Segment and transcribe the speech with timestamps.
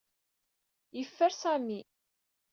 [0.97, 1.79] Yeffer Sami.